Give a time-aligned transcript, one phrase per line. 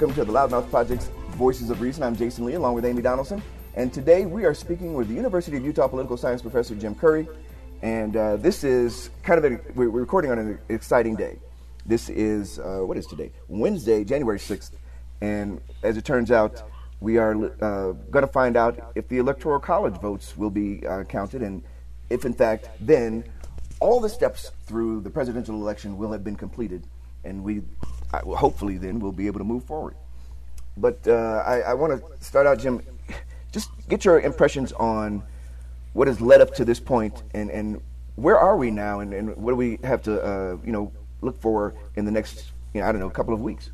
[0.00, 2.02] Welcome to the Loudmouth Project's Voices of Reason.
[2.02, 3.42] I'm Jasen Lee along with Amy Donaldson.
[3.74, 7.28] And today we are speaking with the University of Utah political science professor Jim Curry.
[7.82, 11.38] And uh, this is kind of a, we're recording on an exciting day.
[11.84, 13.30] This is, uh, what is today?
[13.48, 14.70] Wednesday, January 6th.
[15.20, 16.62] And as it turns out,
[17.00, 21.04] we are uh, going to find out if the Electoral College votes will be uh,
[21.04, 21.62] counted and
[22.08, 23.22] if, in fact, then
[23.80, 26.86] all the steps through the presidential election will have been completed.
[27.22, 27.60] And we
[28.12, 29.94] hopefully then we'll be able to move forward.
[30.76, 32.82] But uh, I, I want to start out, Jim,
[33.52, 35.22] just get your impressions on
[35.92, 37.80] what has led up to this point and, and
[38.16, 41.40] where are we now and, and what do we have to, uh, you know, look
[41.40, 43.70] for in the next, you know, I don't know, couple of weeks?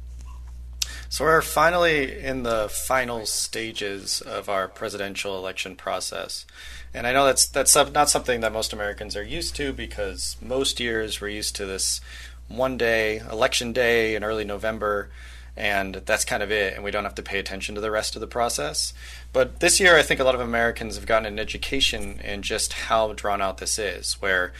[1.09, 6.46] So we're finally in the final stages of our presidential election process.
[6.93, 10.80] And I know that's that's not something that most Americans are used to because most
[10.80, 12.00] years we're used to this
[12.49, 15.11] one day, election day in early November,
[15.57, 18.15] and that's kind of it, and we don't have to pay attention to the rest
[18.15, 18.93] of the process.
[19.33, 22.74] But this year, I think a lot of Americans have gotten an education in just
[22.74, 24.52] how drawn out this is, where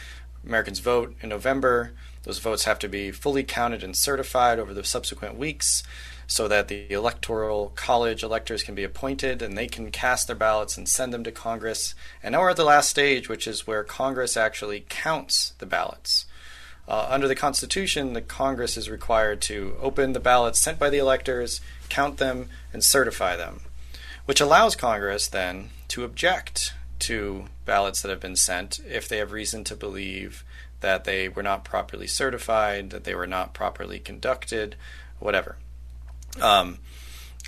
[0.45, 1.93] Americans vote in November,
[2.23, 5.85] those votes have to be fully counted and certified over the subsequent weeks
[6.27, 10.77] so that the electoral college electors can be appointed and they can cast their ballots
[10.77, 11.95] and send them to Congress.
[12.23, 16.26] And now we're at the last stage, which is where Congress actually counts the ballots.
[16.89, 20.99] Uh, under the Constitution, the Congress is required to open the ballots sent by the
[20.99, 23.61] electors, count them, and certify them,
[24.25, 29.33] which allows Congress then to object to ballots that have been sent if they have
[29.33, 30.45] reason to believe
[30.81, 34.77] that they were not properly certified, that they were not properly conducted,
[35.19, 35.57] whatever.
[36.41, 36.79] Um,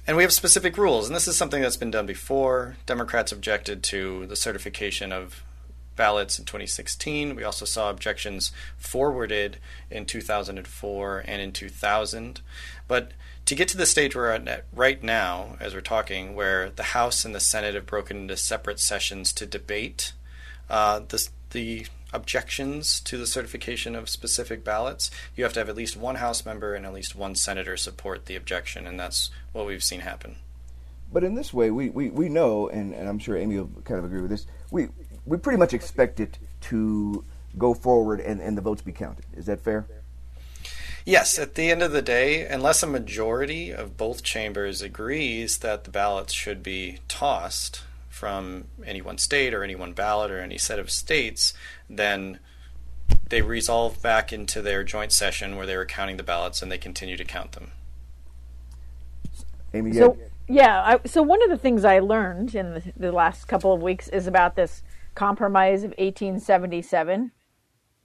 [0.07, 2.77] and we have specific rules, and this is something that's been done before.
[2.87, 5.45] Democrats objected to the certification of
[5.99, 7.37] ballots in 2016.
[7.37, 9.59] We also saw objections forwarded
[9.91, 12.41] in 2004 and in 2000.
[12.87, 13.13] But
[13.45, 17.27] to get to the stage we're at right now, as we're talking, where the House
[17.27, 20.13] and the Senate have broken into separate sessions to debate
[20.71, 25.77] uh, the, the objections to the certification of specific ballots, you have to have at
[25.77, 29.67] least one House member and at least one senator support the objection, and that's what
[29.67, 30.37] we've seen happen.
[31.13, 33.99] But in this way, we, we, we know, and, and I'm sure Amy will kind
[33.99, 34.89] of agree with this, we,
[35.29, 37.25] we pretty much expect it to
[37.57, 39.27] go forward and, and the votes be counted.
[39.37, 39.87] Is that fair?
[41.05, 45.85] Yes, at the end of the day, unless a majority of both chambers agrees that
[45.85, 50.59] the ballots should be tossed from any one state or any one ballot or any
[50.59, 51.55] set of states,
[51.89, 52.41] then
[53.29, 56.79] they resolve back into their joint session where they were counting the ballots and they
[56.79, 57.71] continue to count them.
[59.73, 60.19] Amy, so,
[60.49, 63.83] yeah, I, so one of the things I learned in the, the last couple of
[63.83, 64.83] weeks is about this
[65.19, 67.33] Compromise of 1877,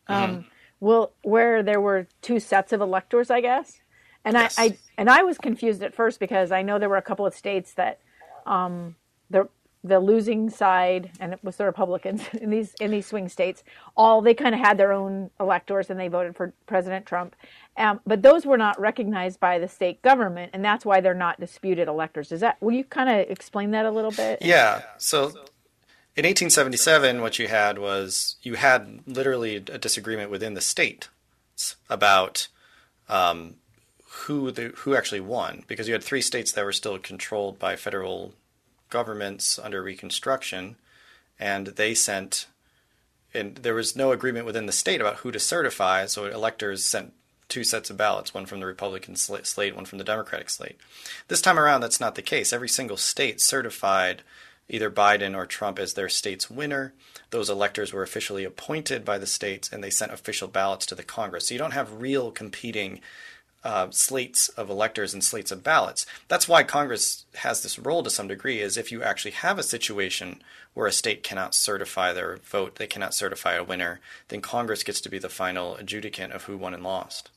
[0.08, 0.42] um, mm-hmm.
[0.80, 3.82] will, where there were two sets of electors, I guess.
[4.26, 4.58] And yes.
[4.58, 7.28] I, I, and I was confused at first because I know there were a couple
[7.28, 8.00] of states that
[8.48, 8.96] um,
[9.30, 9.48] the
[9.86, 13.64] the losing side and it was the Republicans in these in these swing states.
[13.96, 17.36] All they kind of had their own electors and they voted for President Trump.
[17.76, 21.40] Um, but those were not recognized by the state government, and that's why they're not
[21.40, 22.32] disputed electors.
[22.32, 22.62] Is that?
[22.62, 24.40] Will you kind of explain that a little bit?
[24.42, 24.84] Yeah.
[24.98, 25.34] So
[26.16, 31.10] in 1877, what you had was you had literally a disagreement within the state
[31.90, 32.48] about
[33.10, 33.56] um,
[34.06, 37.76] who the who actually won, because you had three states that were still controlled by
[37.76, 38.34] federal
[38.92, 40.76] governments under Reconstruction,
[41.40, 42.48] and they sent.
[43.34, 47.14] And there was no agreement within the state about who to certify, so electors sent
[47.50, 50.78] two sets of ballots, one from the Republican slate, one from the Democratic slate.
[51.28, 52.54] This time around, that's not the case.
[52.54, 54.22] Every single state certified
[54.70, 56.94] either Biden or Trump as their state's winner.
[57.30, 61.04] Those electors were officially appointed by the states and they sent official ballots to the
[61.04, 61.48] Congress.
[61.48, 63.02] So you don't have real competing
[63.64, 66.06] uh, slates of electors and slates of ballots.
[66.28, 69.64] That's why Congress has this role to some degree, is if you actually have a
[69.64, 70.42] situation
[70.74, 75.00] where a state cannot certify their vote, they cannot certify a winner, then Congress gets
[75.02, 77.30] to be the final adjudicant of who won and lost.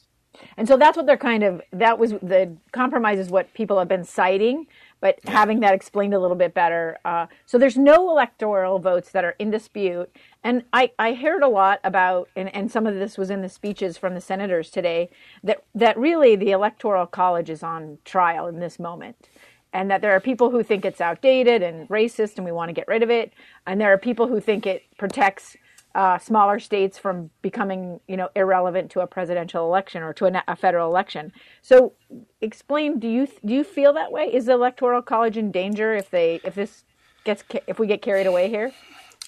[0.57, 3.89] And so that's what they're kind of, that was the compromise is what people have
[3.89, 4.67] been citing
[5.01, 5.31] but yeah.
[5.31, 6.99] having that explained a little bit better.
[7.05, 10.11] Uh, so there's no electoral votes that are in dispute.
[10.43, 13.49] And I, I heard a lot about, and, and some of this was in the
[13.49, 15.11] speeches from the senators today,
[15.43, 19.29] that, that really the electoral college is on trial in this moment.
[19.73, 22.73] And that there are people who think it's outdated and racist and we want to
[22.73, 23.35] get rid of it.
[23.67, 25.57] And there are people who think it protects
[25.97, 30.43] uh, smaller states from becoming, you know, irrelevant to a presidential election or to a,
[30.47, 31.33] a, federal election.
[31.63, 31.95] So,
[32.43, 33.01] explain.
[33.01, 34.25] Do you do you feel that way?
[34.25, 36.85] Is the electoral college in danger if they if this
[37.25, 38.73] gets if we get carried away here?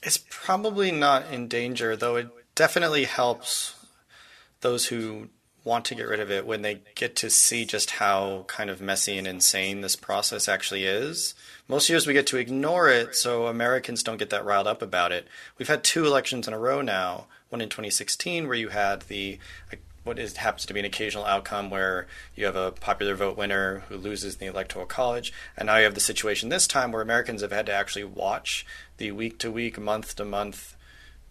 [0.02, 2.16] It's probably not in danger, though.
[2.16, 3.74] It definitely helps
[4.60, 5.30] those who
[5.64, 8.81] want to get rid of it when they get to see just how kind of
[8.81, 11.34] messy and insane this process actually is.
[11.66, 15.12] Most years we get to ignore it so Americans don't get that riled up about
[15.12, 15.26] it.
[15.58, 19.38] We've had two elections in a row now, one in 2016 where you had the
[20.05, 23.81] what is happens to be an occasional outcome where you have a popular vote winner
[23.88, 27.02] who loses in the electoral college, and now you have the situation this time where
[27.02, 28.64] Americans have had to actually watch
[28.96, 30.77] the week to week, month to month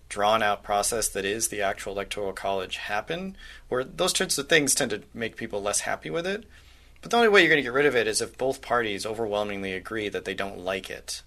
[0.10, 3.36] drawn out process that is the actual electoral college happen,
[3.70, 6.46] where those sorts of things tend to make people less happy with it.
[7.02, 9.06] But the only way you're going to get rid of it is if both parties
[9.06, 11.22] overwhelmingly agree that they don't like it.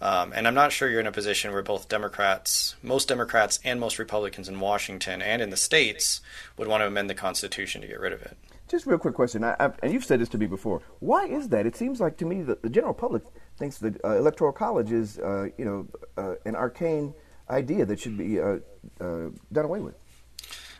[0.00, 3.80] Um, and I'm not sure you're in a position where both Democrats, most Democrats, and
[3.80, 6.20] most Republicans in Washington and in the states
[6.58, 8.36] would want to amend the Constitution to get rid of it.
[8.68, 10.82] Just real quick question, I, I, and you've said this to me before.
[10.98, 11.66] Why is that?
[11.66, 13.22] It seems like to me that the general public
[13.56, 15.86] thinks the uh, Electoral College is, uh, you know,
[16.18, 17.14] uh, an arcane
[17.48, 18.58] idea that should be uh,
[19.00, 19.94] uh, done away with.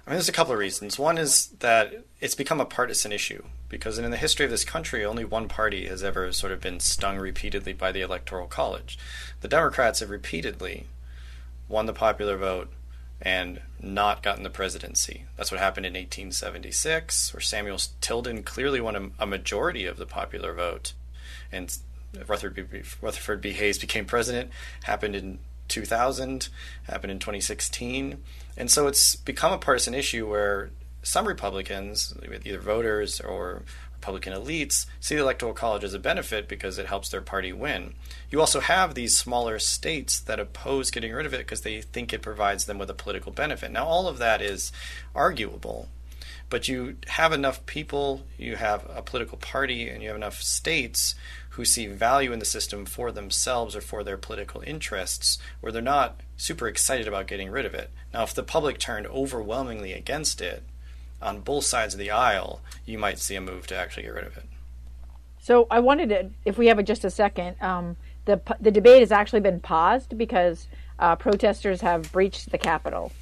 [0.07, 0.99] I mean, there's a couple of reasons.
[0.99, 5.05] One is that it's become a partisan issue because in the history of this country,
[5.05, 8.99] only one party has ever sort of been stung repeatedly by the Electoral College.
[9.41, 10.87] The Democrats have repeatedly
[11.69, 12.73] won the popular vote
[13.21, 15.25] and not gotten the presidency.
[15.37, 20.53] That's what happened in 1876, where Samuel Tilden clearly won a, majority of the popular
[20.53, 20.93] vote,
[21.51, 21.77] and
[22.27, 23.53] Rutherford B, Rutherford B.
[23.53, 24.51] Hayes became president.
[24.85, 26.49] Happened in 2000,
[26.85, 28.23] happened in 2016.
[28.57, 30.71] And so it's become a partisan issue where
[31.03, 32.15] some Republicans,
[32.45, 33.63] either voters or
[33.95, 37.95] Republican elites, see the Electoral College as a benefit because it helps their party win.
[38.31, 42.13] You also have these smaller states that oppose getting rid of it because they think
[42.13, 43.71] it provides them with a political benefit.
[43.73, 44.73] Now, all of that is
[45.15, 45.89] arguable,
[46.49, 51.15] but you have enough people, you have a political party, and you have enough states
[51.57, 55.81] who see value in the system for themselves or for their political interests, where they're
[55.81, 57.91] not super excited about getting rid of it.
[58.13, 60.63] Now, if the public turned overwhelmingly against it
[61.23, 64.27] on both sides of the aisle, you might see a move to actually get rid
[64.27, 64.45] of it.
[65.41, 69.13] So I wanted to, if we have just a second, um, the the debate has
[69.13, 70.67] actually been paused because
[70.99, 73.13] uh, protesters have breached the Capitol.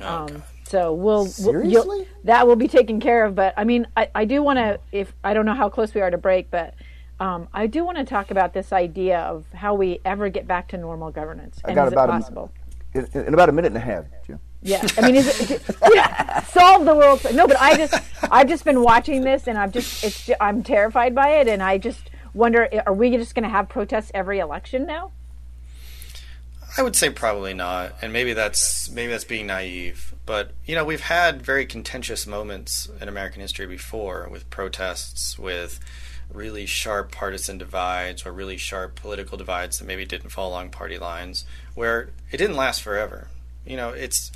[0.00, 1.70] Oh, um, so we'll, Seriously?
[1.86, 3.34] we'll that will be taken care of.
[3.36, 4.80] But I mean, I, I do want to.
[4.90, 6.74] If I don't know how close we are to break, but
[7.20, 10.68] um, I do want to talk about this idea of how we ever get back
[10.68, 11.60] to normal governance.
[11.64, 12.52] I and got is about it a- possible?
[12.92, 14.38] In, in about a minute and a half, Jim.
[14.62, 15.62] Yeah, I mean, is it,
[15.92, 17.20] yeah, solve the world?
[17.34, 17.94] No, but I just,
[18.32, 21.76] I've just been watching this, and I'm just, it's, I'm terrified by it, and I
[21.76, 25.12] just wonder, are we just going to have protests every election now?
[26.76, 30.14] I would say probably not, and maybe that's maybe that's being naive.
[30.26, 35.78] But you know, we've had very contentious moments in American history before, with protests, with
[36.32, 40.98] really sharp partisan divides, or really sharp political divides that maybe didn't fall along party
[40.98, 41.44] lines,
[41.74, 43.28] where it didn't last forever.
[43.66, 44.30] You know, it's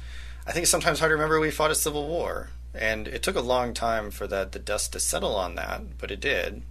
[0.46, 3.37] I think it's sometimes hard to remember we fought a civil war, and it took
[3.37, 6.62] a long time for that the dust to settle on that, but it did.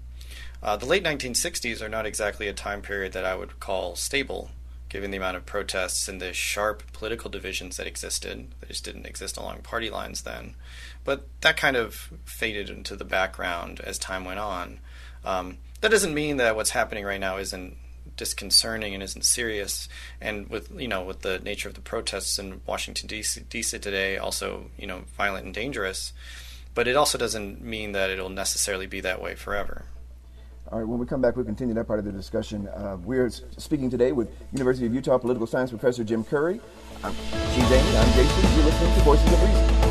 [0.63, 4.49] Uh, the late 1960s are not exactly a time period that I would call stable,
[4.89, 8.47] given the amount of protests and the sharp political divisions that existed.
[8.61, 10.55] They just didn't exist along party lines then.
[11.03, 14.79] But that kind of faded into the background as time went on.
[15.27, 17.75] Um, that doesn't mean that what's happening right now isn't
[18.15, 19.89] disconcerting and isn't serious.
[20.21, 23.79] And with you know with the nature of the protests in Washington D.C.
[23.79, 26.13] Today, also you know violent and dangerous.
[26.73, 29.85] But it also doesn't mean that it'll necessarily be that way forever.
[30.71, 32.67] All right, when we come back, we'll continue that part of the discussion.
[32.67, 36.61] Uh, we're speaking today with University of Utah political science professor Jim Curry.
[37.03, 38.55] I'm, Amy, I'm Jasen.
[38.55, 39.86] You're listening to Voices of Reason.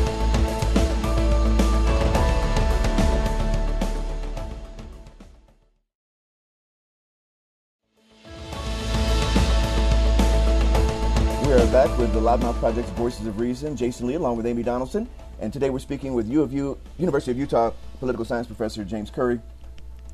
[12.27, 15.07] Loudmouth Project's Voices of Reason, Jasen Lee, along with Amy Donaldson.
[15.39, 19.09] And today we're speaking with U of U, University of Utah political science professor James
[19.09, 19.39] Curry.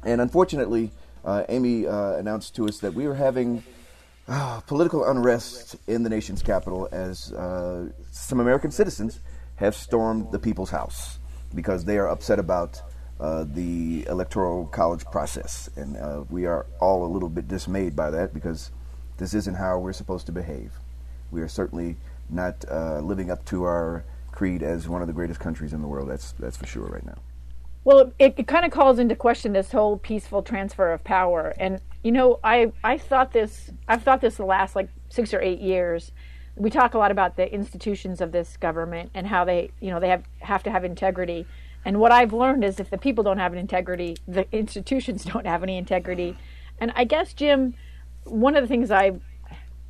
[0.04, 0.92] And unfortunately,
[1.26, 3.64] uh, Amy uh, announced to us that we were having
[4.28, 9.20] uh, political unrest in the nation's capital as uh, some American citizens
[9.56, 11.18] have stormed the People's House
[11.56, 12.80] because they are upset about
[13.20, 15.68] uh, the electoral college process.
[15.78, 18.70] And uh, we are all a little bit dismayed by that because
[19.18, 20.74] this isn't how we're supposed to behave.
[21.34, 21.98] We are certainly
[22.30, 25.88] not uh, living up to our creed as one of the greatest countries in the
[25.88, 26.10] world.
[26.10, 27.18] That's, that's for sure right now.
[27.86, 31.54] Well, it, it kind of calls into question this whole peaceful transfer of power.
[31.58, 35.42] And you know, I I thought this I've thought this the last like six or
[35.42, 36.12] eight years.
[36.56, 40.00] We talk a lot about the institutions of this government and how they you know
[40.00, 41.46] they have have to have integrity.
[41.84, 45.46] And what I've learned is if the people don't have an integrity, the institutions don't
[45.46, 46.38] have any integrity.
[46.80, 47.74] And I guess Jim,
[48.24, 49.20] one of the things I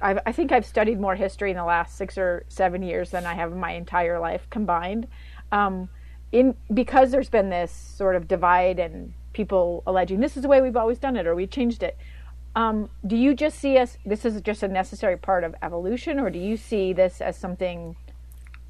[0.04, 3.26] I've, I think I've studied more history in the last six or seven years than
[3.26, 5.08] I have in my entire life combined.
[5.52, 5.90] Um,
[6.32, 10.62] in because there's been this sort of divide and people alleging this is the way
[10.62, 11.98] we've always done it or we changed it.
[12.56, 13.98] Um, do you just see us?
[14.06, 17.96] This is just a necessary part of evolution, or do you see this as something,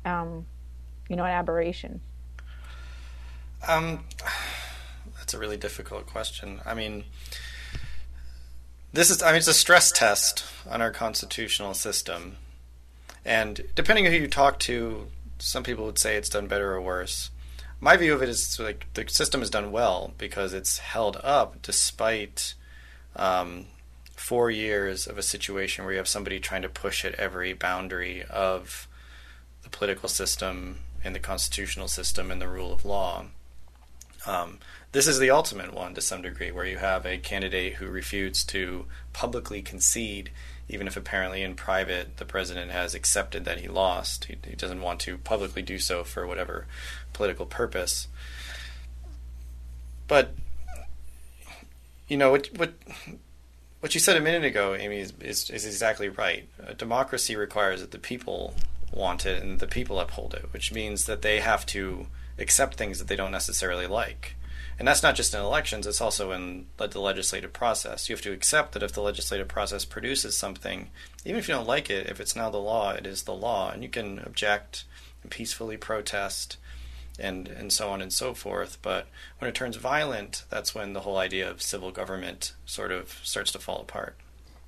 [0.06, 0.46] um,
[1.10, 2.00] you know, an aberration?
[3.68, 4.06] Um,
[5.18, 6.62] that's a really difficult question.
[6.66, 7.04] I mean,
[8.94, 12.38] this is, I mean, it's a stress test on our constitutional system.
[13.26, 15.08] And depending on who you talk to,
[15.40, 17.32] some people would say it's done better or worse.
[17.82, 21.62] My view of it is like the system has done well because it's held up
[21.62, 22.54] despite
[23.16, 23.66] um,
[24.16, 28.24] four years of a situation where you have somebody trying to push at every boundary
[28.30, 28.88] of
[29.64, 33.26] the political system and the constitutional system and the rule of law.
[34.26, 34.60] Um,
[34.94, 38.44] this is the ultimate one to some degree, where you have a candidate who refutes
[38.46, 40.30] to publicly concede,
[40.70, 44.26] even if apparently in private the president has accepted that he lost.
[44.26, 46.68] He, he doesn't want to publicly do so for whatever
[47.12, 48.08] political purpose.
[50.08, 50.36] But
[52.08, 52.74] you know what what
[53.80, 56.48] what you said a minute ago, Amy, is, is, is exactly right.
[56.60, 58.54] A democracy requires that the people
[58.92, 62.06] want it and the people uphold it, which means that they have to
[62.38, 64.36] accept things that they don't necessarily like.
[64.80, 68.10] And that's not just in elections, it's also in the legislative process.
[68.10, 70.90] You have to accept that if the legislative process produces something,
[71.26, 73.72] even if you don't like it, if it's now the law, it is the law.
[73.72, 74.86] And you can object
[75.22, 76.58] and peacefully protest
[77.20, 78.80] and, and so on and so forth.
[78.82, 79.08] But
[79.40, 83.52] when it turns violent, that's when the whole idea of civil government sort of starts
[83.52, 84.18] to fall apart.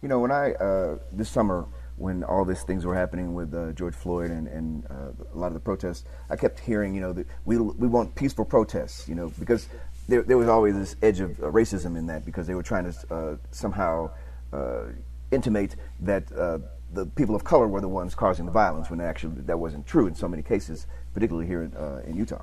[0.01, 1.65] You know, when I, uh, this summer,
[1.97, 5.47] when all these things were happening with uh, George Floyd and, and uh, a lot
[5.47, 9.15] of the protests, I kept hearing, you know, that we, we want peaceful protests, you
[9.15, 9.67] know, because
[10.07, 12.91] there, there was always this edge of uh, racism in that because they were trying
[12.91, 14.09] to uh, somehow
[14.53, 14.83] uh,
[15.31, 16.59] intimate that uh,
[16.93, 20.07] the people of color were the ones causing the violence when actually that wasn't true
[20.07, 21.73] in so many cases, particularly here in,
[22.09, 22.41] in Utah.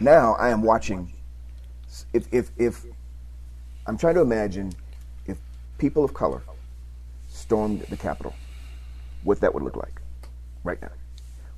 [0.00, 1.12] Now I am watching,
[2.12, 2.84] if, if, if
[3.86, 4.72] I'm trying to imagine
[5.26, 5.38] if
[5.78, 6.42] people of color
[7.28, 8.34] stormed the Capitol
[9.24, 10.00] what that would look like
[10.64, 10.90] right now.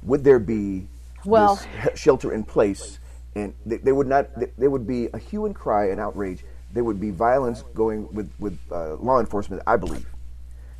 [0.02, 0.86] Would there be
[1.24, 1.60] well,
[1.94, 2.99] shelter in place?
[3.34, 4.28] And they, they, would not.
[4.58, 6.44] There would be a hue and cry and outrage.
[6.72, 9.62] There would be violence going with with uh, law enforcement.
[9.66, 10.06] I believe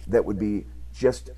[0.09, 1.31] that would be just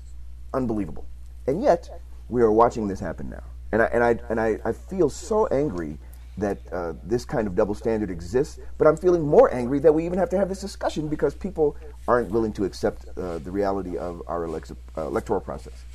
[0.53, 1.05] unbelievable.
[1.47, 1.89] And yet
[2.29, 3.43] we are watching this happen now.
[3.71, 5.97] And I and I and I, I feel so angry
[6.37, 10.05] that uh, this kind of double standard exists, but I'm feeling more angry that we
[10.05, 11.77] even have to have this discussion because people
[12.07, 15.85] aren't willing to accept uh, the reality of our elect- uh, electoral process.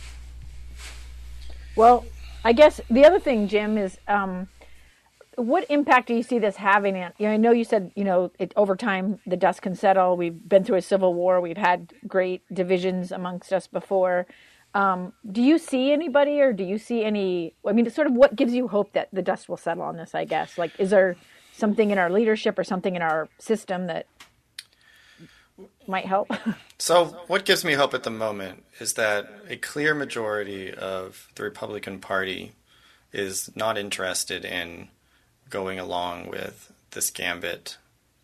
[1.74, 2.04] Well,
[2.44, 4.48] I guess the other thing, Jim, is um,
[5.38, 6.96] what impact do you see this having?
[6.96, 10.16] You know, I know you said you know it, over time the dust can settle.
[10.16, 11.40] We've been through a civil war.
[11.40, 14.26] We've had great divisions amongst us before.
[14.74, 17.54] Um, do you see anybody, or do you see any?
[17.64, 20.14] I mean, sort of what gives you hope that the dust will settle on this?
[20.14, 21.16] I guess, like, is there
[21.52, 24.06] something in our leadership or something in our system that
[25.86, 26.32] might help?
[26.78, 31.44] so, what gives me hope at the moment is that a clear majority of the
[31.44, 32.52] Republican Party
[33.12, 34.88] is not interested in
[35.50, 37.76] going along with this gambit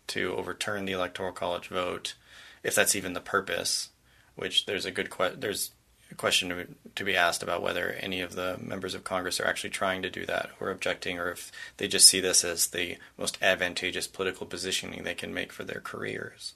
[0.08, 2.14] to overturn the electoral college vote,
[2.62, 3.90] if that's even the purpose.
[4.36, 5.70] Which there's a good que- there's
[6.16, 10.02] question to be asked about whether any of the members of Congress are actually trying
[10.02, 14.06] to do that or objecting, or if they just see this as the most advantageous
[14.06, 16.54] political positioning they can make for their careers.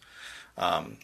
[0.57, 0.99] Um,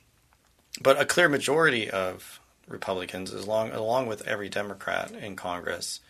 [0.80, 6.00] but a clear majority of Republicans, along along with every Democrat in Congress,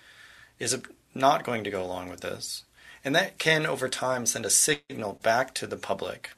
[0.58, 0.78] is
[1.14, 2.64] not going to go along with this,
[3.04, 6.30] and that can over time send a signal back to the public,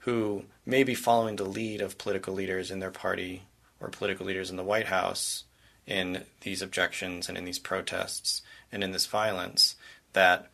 [0.00, 3.42] who may be following the lead of political leaders in their party
[3.80, 5.44] or political leaders in the White House
[5.86, 9.76] in these objections and in these protests and in this violence
[10.12, 10.48] that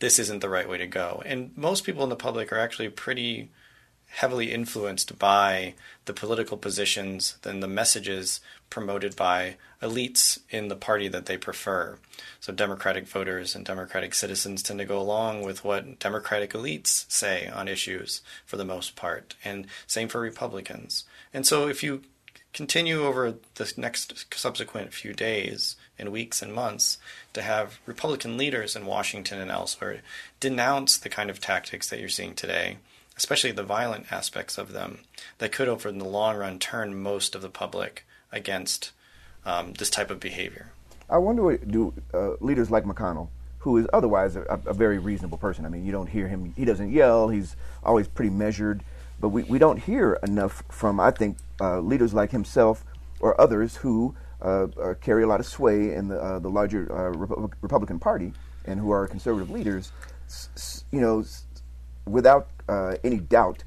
[0.00, 1.22] this isn't the right way to go.
[1.24, 3.50] And most people in the public are actually pretty
[4.08, 8.40] heavily influenced by the political positions and the messages
[8.70, 11.98] promoted by elites in the party that they prefer.
[12.40, 17.48] So Democratic voters and Democratic citizens tend to go along with what Democratic elites say
[17.48, 21.04] on issues for the most part, and same for Republicans.
[21.32, 22.02] And so if you
[22.52, 26.98] continue over the next subsequent few days and weeks and months
[27.32, 30.00] to have Republican leaders in Washington and elsewhere
[30.40, 32.78] denounce the kind of tactics that you're seeing today,
[33.16, 35.00] especially the violent aspects of them,
[35.38, 38.92] that could, over in the long run, turn most of the public against
[39.46, 40.72] um, this type of behavior.
[41.08, 43.28] I wonder what do uh, leaders like McConnell,
[43.60, 45.64] who is otherwise a, a very reasonable person.
[45.64, 47.28] I mean, you don't hear him; he doesn't yell.
[47.28, 48.82] He's always pretty measured
[49.20, 52.84] but we, we don't hear enough from, I think, uh, leaders like himself
[53.20, 56.90] or others who uh, uh, carry a lot of sway in the, uh, the larger
[56.92, 58.32] uh, Rep- Republican Party
[58.66, 59.92] and who are conservative leaders,
[60.90, 61.24] you know,
[62.06, 63.64] without uh, any doubt,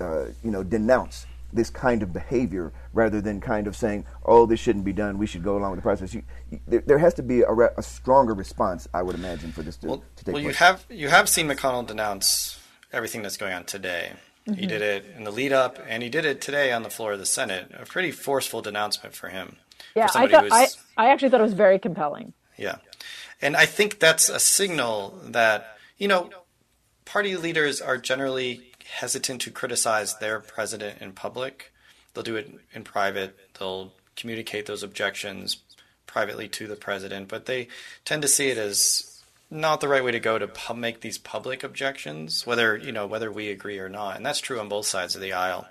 [0.00, 4.84] you know, denounce this kind of behavior rather than kind of saying, "Oh, this shouldn't
[4.84, 5.18] be done.
[5.18, 7.52] We should go along with the process." You, you, there, there, has to be a,
[7.52, 10.54] re- a, stronger response, I would imagine, for this to, well, to take well, place.
[10.54, 12.58] you have you have seen McConnell denounce
[12.92, 14.12] everything that's going on today.
[14.46, 14.58] Mm-hmm.
[14.58, 17.12] He did it in the lead up, and he did it today on the floor
[17.12, 17.70] of the Senate.
[17.78, 19.56] A pretty forceful denouncement for him.
[19.94, 20.66] Yeah, for I thought I,
[20.96, 22.32] I actually thought it was very compelling.
[22.56, 22.76] Yeah,
[23.40, 26.30] and I think that's a signal that you know
[27.04, 31.72] party leaders are generally hesitant to criticize their president in public.
[32.12, 33.36] They'll do it in private.
[33.58, 35.58] They'll communicate those objections
[36.06, 37.68] privately to the president, but they
[38.04, 41.62] tend to see it as not the right way to go to make these public
[41.62, 44.16] objections, whether you know whether we agree or not.
[44.16, 45.66] And that's true on both sides of the aisle.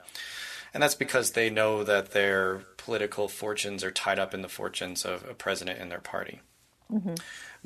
[0.74, 5.06] And that's because they know that their political fortunes are tied up in the fortunes
[5.06, 6.42] of a president and their party.
[6.92, 7.16] Mm-hmm.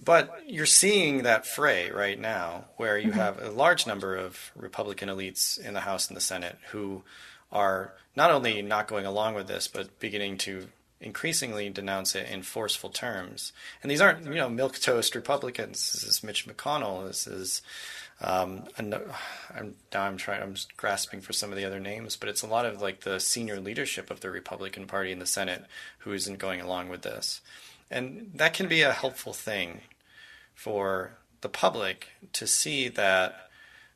[0.03, 3.19] But you're seeing that fray right now where you mm-hmm.
[3.19, 7.03] have a large number of Republican elites in the House and the Senate who
[7.51, 10.67] are not only not going along with this, but beginning to
[10.99, 13.53] increasingly denounce it in forceful terms.
[13.81, 15.91] And these aren't, you know, milk toast Republicans.
[15.91, 17.05] This is Mitch McConnell.
[17.05, 17.61] This is,
[18.21, 19.01] um, I'm now
[19.93, 22.81] I'm trying, I'm grasping for some of the other names, but it's a lot of
[22.81, 25.65] like the senior leadership of the Republican Party in the Senate
[25.99, 27.41] who isn't going along with this.
[27.89, 29.81] And that can be a helpful thing
[30.53, 33.49] for the public to see that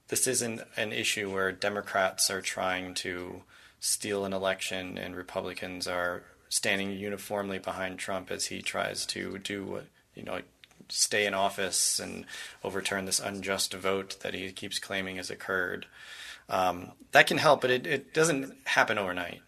[0.09, 3.43] this isn't an issue where Democrats are trying to
[3.79, 9.63] steal an election and Republicans are standing uniformly behind Trump as he tries to do
[9.63, 10.41] what, you know,
[10.89, 12.25] stay in office and
[12.63, 15.85] overturn this unjust vote that he keeps claiming has occurred.
[16.49, 19.41] Um, that can help, but it, it doesn't happen overnight.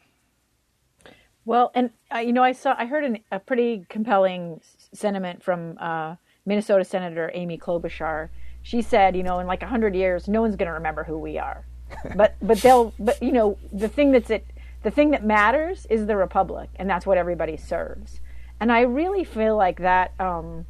[1.46, 4.62] Well, and uh, you know, I saw, I heard an, a pretty compelling
[4.94, 8.30] sentiment from uh, Minnesota Senator Amy Klobuchar.
[8.62, 11.18] She said, you know, in like a hundred years, no one's going to remember who
[11.18, 11.66] we are,
[12.16, 14.46] but but they'll, but you know, the thing that's it,
[14.84, 18.22] the thing that matters is the republic, and that's what everybody serves.
[18.60, 20.66] And I really feel like that um,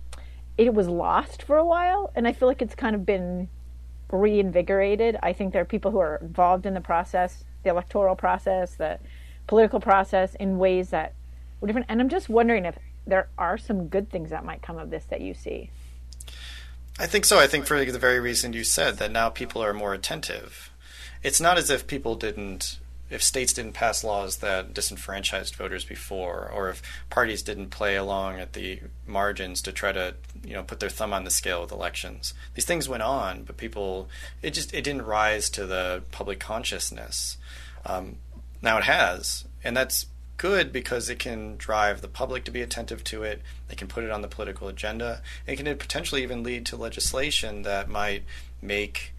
[0.57, 3.49] it was lost for a while, and I feel like it's kind of been
[4.10, 5.17] reinvigorated.
[5.21, 8.99] I think there are people who are involved in the process, the electoral process, the
[9.47, 11.13] political process in ways that
[11.60, 11.88] were different.
[11.89, 15.06] And I'm just wondering if there are some good things that might come of this
[15.06, 15.69] that you see.
[16.99, 17.39] I think so.
[17.39, 20.71] I think for the very reason you said that now people are more attentive.
[21.23, 26.49] It's not as if people didn't, if states didn't pass laws that disenfranchised voters before,
[26.54, 30.80] or if parties didn't play along at the margins to try to, you know, put
[30.80, 32.34] their thumb on the scale with elections.
[32.56, 34.10] These things went on, but people,
[34.41, 37.38] it just, it didn't rise to the public consciousness.
[37.86, 38.17] Um,
[38.62, 43.04] now it has, and that's good because it can drive the public to be attentive
[43.04, 43.41] to it.
[43.67, 45.21] They can put it on the political agenda.
[45.45, 48.24] It can potentially even lead to legislation that might
[48.62, 49.13] make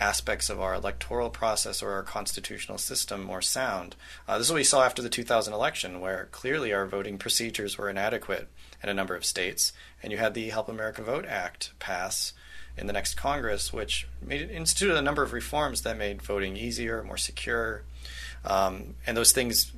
[0.00, 3.96] aspects of our electoral process or our constitutional system more sound.
[4.26, 7.76] Uh, this is what we saw after the 2000 election, where clearly our voting procedures
[7.76, 8.48] were inadequate
[8.82, 9.72] in a number of states,
[10.02, 12.32] and you had the Help America Vote Act pass
[12.78, 17.02] in the next Congress, which made instituted a number of reforms that made voting easier,
[17.02, 17.82] more secure,
[18.44, 19.72] um, and those things,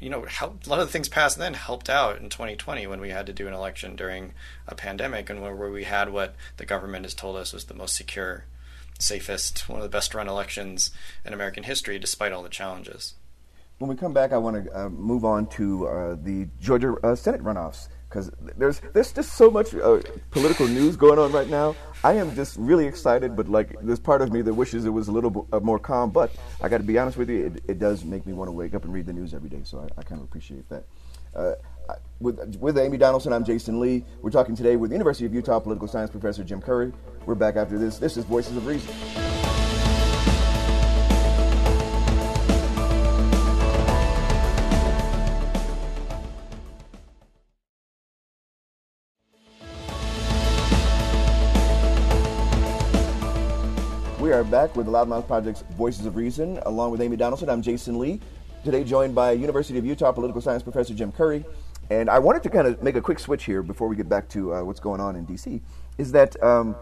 [0.00, 3.00] you know, helped, a lot of the things passed then helped out in 2020 when
[3.00, 4.34] we had to do an election during
[4.66, 7.94] a pandemic and where, we had what the government has told us was the most
[7.94, 8.44] secure,
[8.98, 10.90] safest, one of the best run elections
[11.24, 13.14] in American history, despite all the challenges.
[13.78, 17.14] When we come back, I want to uh, move on to uh, the Georgia uh,
[17.14, 20.00] Senate runoffs because there's there's just so much uh,
[20.30, 21.76] political news going on right now.
[22.02, 25.08] I am just really excited, but like there's part of me that wishes it was
[25.08, 26.10] a little uh, more calm.
[26.10, 28.52] But I got to be honest with you, it, it, does make me want to
[28.52, 29.60] wake up and read the news every day.
[29.64, 30.84] So I, I kind of appreciate that.
[31.34, 31.52] Uh,
[32.18, 34.02] with, with Amy Donaldson, I'm Jasen Lee.
[34.22, 36.92] We're talking today with University of Utah political science professor Jim Curry.
[37.26, 37.98] We're back after this.
[37.98, 39.45] This is Voices of Reason.
[54.36, 57.48] Are back with the Loudmouth Project's Voices of Reason, along with Amy Donaldson.
[57.48, 58.20] I'm Jasen Lee.
[58.64, 61.42] Today, joined by University of Utah political science professor Jim Curry.
[61.88, 64.28] And I wanted to kind of make a quick switch here before we get back
[64.28, 65.62] to uh, what's going on in D.C.
[65.96, 66.76] Is that um,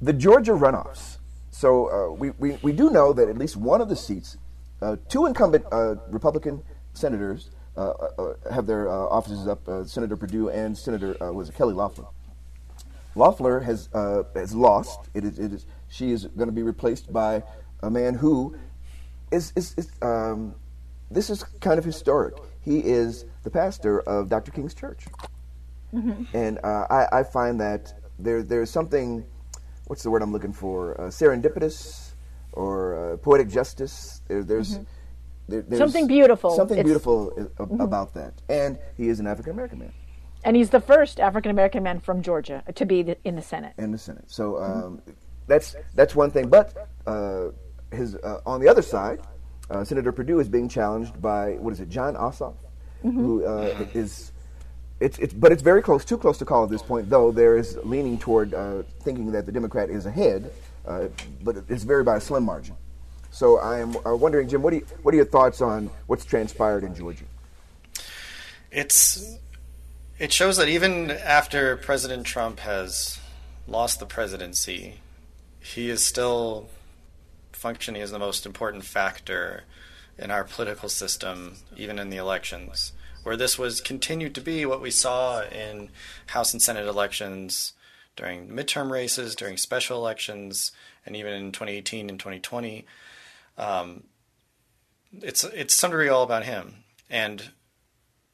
[0.00, 1.18] the Georgia runoffs?
[1.50, 4.38] So uh, we, we, we do know that at least one of the seats,
[4.80, 6.62] uh, two incumbent uh, Republican
[6.94, 9.60] senators uh, uh, have their offices up.
[9.86, 12.06] Senator Perdue and Senator was Kelly Loeffler.
[13.14, 15.10] Loeffler has has lost.
[15.12, 17.42] It is, it is she is going to be replaced by
[17.82, 18.56] a man who
[19.30, 20.54] is, is, is um,
[21.10, 22.34] this is kind of historic.
[22.60, 24.50] He is the pastor of Dr.
[24.50, 25.06] King's church.
[25.94, 26.36] Mm-hmm.
[26.36, 29.24] And uh, I, I, find that there there's something.
[29.86, 31.00] What's the word I'm looking for?
[31.00, 32.10] Uh, serendipitous
[32.52, 34.20] or uh, poetic justice.
[34.26, 34.74] There, there's.
[34.74, 34.84] Mm-hmm.
[35.48, 36.50] There, there's Something beautiful.
[36.50, 39.92] Something It's- beautiful i- about that, and he is an African American man.
[40.42, 43.74] And he's the first African American man from Georgia to be the, in the Senate.
[43.78, 44.24] in the Senate.
[44.26, 45.02] So um,
[45.46, 46.48] that's that's one thing.
[46.48, 47.48] But uh,
[47.90, 49.20] his uh, on the other side,
[49.70, 52.54] uh, Senator Perdue is being challenged by what is it, Jon Ossoff,
[53.02, 54.32] who uh, is.
[54.98, 57.58] It's, it's, but it's very close, too close to call at this point, though there
[57.58, 60.50] is leaning toward uh, thinking that the Democrat is ahead,
[60.86, 61.08] uh,
[61.42, 62.74] but it's very by a slim margin.
[63.30, 66.24] So I am uh, wondering, Jim, what, do you, what are your thoughts on what's
[66.24, 67.26] transpired in Georgia?
[68.72, 69.36] It's
[70.18, 73.20] it shows that even after President Trump has
[73.68, 74.94] lost the presidency,
[75.74, 76.68] he is still
[77.52, 79.64] functioning as the most important factor
[80.16, 82.92] in our political system, even in the elections.
[83.24, 85.90] Where this was continued to be what we saw in
[86.26, 87.72] House and Senate elections
[88.14, 90.70] during midterm races, during special elections,
[91.04, 92.86] and even in 2018 and 2020.
[93.58, 94.04] Um,
[95.20, 96.84] it's it's some degree all about him.
[97.10, 97.50] And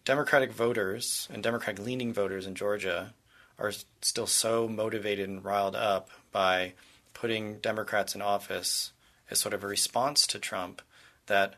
[0.04, 3.14] Democratic voters and Democratic leaning voters in Georgia
[3.58, 6.74] are still so motivated and riled up by
[7.22, 8.90] putting Democrats in office
[9.30, 10.82] as sort of a response to Trump
[11.26, 11.54] that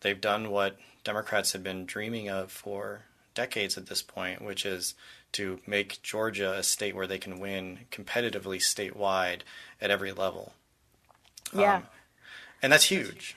[0.00, 3.02] they've done what Democrats have been dreaming of for
[3.34, 4.94] decades at this point, which is
[5.30, 9.40] to make Georgia a state where they can win competitively statewide
[9.82, 10.54] at every level.
[11.54, 11.76] Yeah.
[11.76, 11.86] Um,
[12.62, 13.36] and that's huge.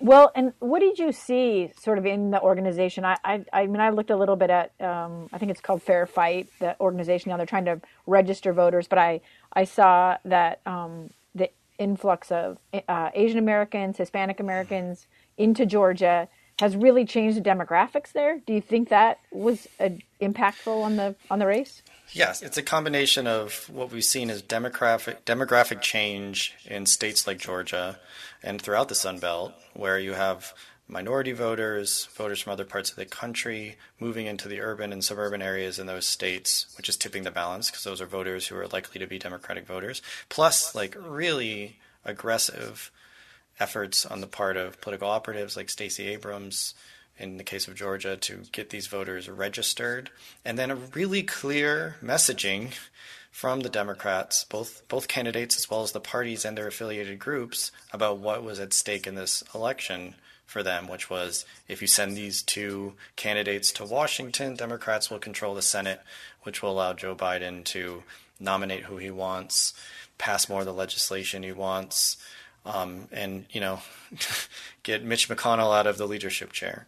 [0.00, 3.04] Well, and what did you see sort of in the organization?
[3.04, 5.82] I, I, I mean, I looked a little bit at, um, I think it's called
[5.82, 7.36] Fair Fight, the organization now.
[7.36, 9.20] They're trying to register voters, but I,
[9.52, 16.76] I saw that um, the influx of uh, Asian Americans, Hispanic Americans into Georgia has
[16.76, 18.40] really changed the demographics there.
[18.46, 19.90] Do you think that was uh,
[20.20, 21.82] impactful on the on the race?
[22.12, 27.38] Yes, it's a combination of what we've seen as demographic demographic change in states like
[27.38, 27.98] Georgia
[28.42, 30.54] and throughout the Sun Belt, where you have
[30.86, 35.40] minority voters, voters from other parts of the country moving into the urban and suburban
[35.40, 38.66] areas in those states, which is tipping the balance because those are voters who are
[38.68, 42.90] likely to be Democratic voters, plus like really aggressive
[43.60, 46.74] efforts on the part of political operatives like Stacey Abrams
[47.18, 50.10] in the case of Georgia to get these voters registered,
[50.44, 52.72] and then a really clear messaging
[53.30, 57.70] from the Democrats, both both candidates as well as the parties and their affiliated groups,
[57.92, 60.14] about what was at stake in this election
[60.46, 65.54] for them, which was if you send these two candidates to Washington, Democrats will control
[65.54, 66.00] the Senate,
[66.42, 68.02] which will allow Joe Biden to
[68.38, 69.72] nominate who he wants,
[70.18, 72.16] pass more of the legislation he wants,
[72.64, 73.80] um, and you know,
[74.82, 76.86] get Mitch McConnell out of the leadership chair.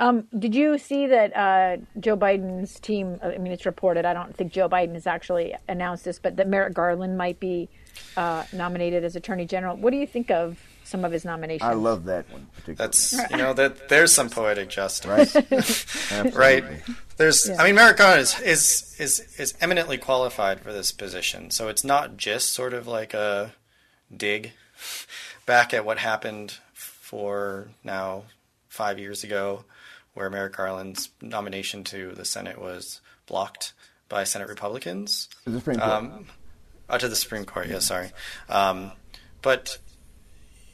[0.00, 3.20] Um, did you see that uh, Joe Biden's team?
[3.22, 4.06] I mean, it's reported.
[4.06, 7.68] I don't think Joe Biden has actually announced this, but that Merrick Garland might be
[8.16, 9.76] uh, nominated as Attorney General.
[9.76, 11.68] What do you think of some of his nominations?
[11.68, 12.76] I love that one particularly.
[12.76, 16.34] That's you know that there's some poetic justice, right.
[16.34, 16.64] right?
[17.18, 17.60] There's, Yeah.
[17.60, 21.50] I mean, Merrick Garland is, is is is eminently qualified for this position.
[21.50, 23.52] So it's not just sort of like a
[24.14, 24.52] dig
[25.46, 28.24] back at what happened for now
[28.68, 29.64] five years ago,
[30.14, 33.72] where Merrick Garland's nomination to the Senate was blocked
[34.08, 35.28] by Senate Republicans.
[35.44, 35.90] To The Supreme Court.
[35.90, 36.26] Um,
[36.88, 38.10] uh, to the Supreme Court, yeah, sorry.
[38.48, 38.92] Um,
[39.42, 39.78] but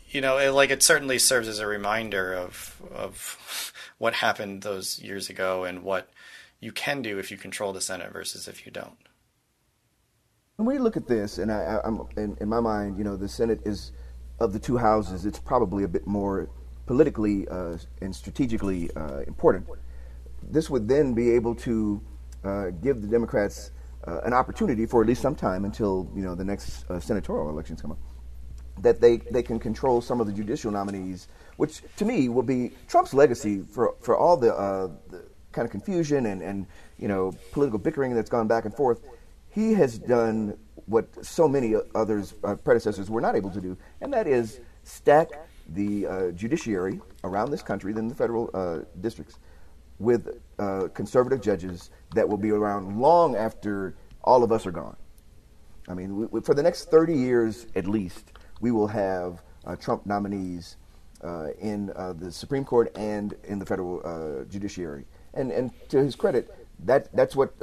[0.09, 4.99] you know, it, like it certainly serves as a reminder of of what happened those
[4.99, 6.09] years ago and what
[6.61, 8.97] you can do if you control the Senate versus if you don't.
[10.57, 13.29] When we look at this, and I, I'm in, in my mind, you know, the
[13.29, 13.93] Senate is
[14.41, 15.27] of the two houses.
[15.27, 16.49] It's probably a bit more
[16.87, 19.67] politically uh, and strategically uh, important.
[20.43, 22.01] This would then be able to
[22.43, 23.73] uh, give the Democrats
[24.07, 27.51] uh, an opportunity for at least some time until you know the next uh, senatorial
[27.51, 27.99] elections come up,
[28.81, 32.71] that they, they can control some of the judicial nominees, which to me will be
[32.89, 36.67] Trump's legacy for for all the, uh, the kind of confusion and, and
[36.99, 39.03] you know political bickering that's gone back and forth.
[39.57, 44.13] He has done what so many others uh, predecessors were not able to do, and
[44.13, 45.31] that is stack
[45.71, 49.39] the uh, judiciary around this country, then the federal uh, districts,
[49.99, 54.97] with uh, conservative judges that will be around long after all of us are gone.
[55.89, 59.75] I mean, we, we, for the next 30 years at least, we will have uh,
[59.75, 60.77] Trump nominees
[61.25, 61.87] uh, in
[62.19, 65.07] the Supreme Court and in the federal judiciary.
[65.33, 67.55] And, and to his credit, that, that's what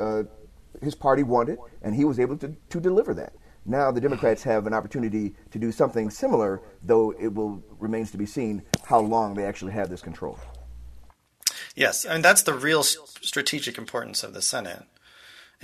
[0.82, 3.34] his party wanted, and he was able to, to deliver that.
[3.66, 8.18] Now the Democrats have an opportunity to do something similar, though it will remains to
[8.18, 10.38] be seen how long they actually have this control.
[11.76, 14.86] Yes, mean that's the real strategic importance of the Senate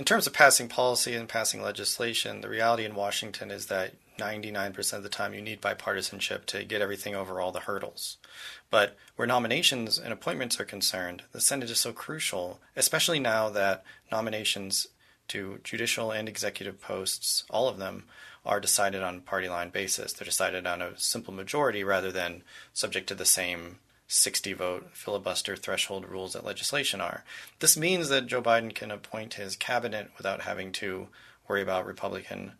[0.00, 4.94] in terms of passing policy and passing legislation, the reality in Washington is that 99%
[4.94, 8.16] of the time you need bipartisanship to get everything over all the hurdles.
[8.70, 13.84] But where nominations and appointments are concerned, the Senate is so crucial, especially now that
[14.10, 14.86] nominations
[15.30, 18.04] to judicial and executive posts, all of them,
[18.44, 20.12] are decided on party line basis.
[20.12, 25.56] They're decided on a simple majority rather than subject to the same 60 vote filibuster
[25.56, 27.22] threshold rules that legislation are.
[27.60, 31.08] This means that Joe Biden can appoint his cabinet without having to
[31.48, 32.52] worry about Republican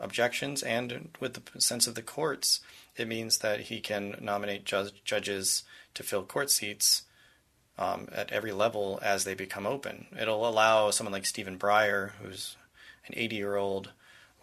[0.00, 2.60] objections, and with the sense of the courts,
[2.96, 7.02] it means that he can nominate ju- judges to fill court seats
[7.78, 10.06] um, at every level as they become open.
[10.18, 12.56] It'll allow someone like Stephen Breyer, who's
[13.06, 13.90] an 80 year old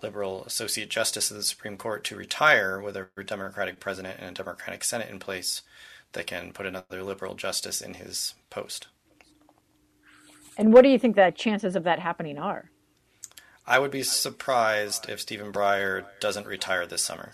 [0.02, 4.44] liberal associate justice of the Supreme Court, to retire with a Democratic president and a
[4.44, 5.62] Democratic Senate in place
[6.12, 8.88] that can put another liberal justice in his post.
[10.58, 12.70] And what do you think the chances of that happening are?
[13.66, 17.32] I would be surprised if Stephen Breyer doesn't retire this summer.